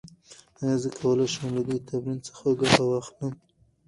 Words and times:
ایا 0.59 0.75
زه 0.81 0.89
کولی 0.97 1.27
شم 1.33 1.47
له 1.55 1.61
دې 1.67 1.77
تمرین 1.87 2.19
څخه 2.27 2.47
ګټه 2.59 2.83
واخلم؟ 2.87 3.33